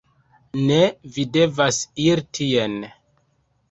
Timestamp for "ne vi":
0.69-1.27